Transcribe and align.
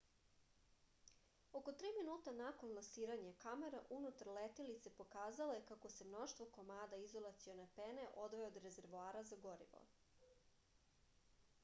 oko 1.57 1.73
3 1.81 1.89
minuta 1.97 2.31
nakon 2.37 2.71
lansiranja 2.77 3.33
kamera 3.43 3.81
unutar 3.99 4.31
letilice 4.37 4.93
pokazala 5.01 5.57
je 5.57 5.65
kako 5.73 5.91
se 5.97 6.07
mnoštvo 6.11 6.47
komada 6.59 6.99
izolacione 7.09 7.65
pene 7.77 8.07
odvaja 8.23 8.47
od 8.53 8.59
rezervoara 8.65 9.21
za 9.33 9.37
gorivo 9.45 9.83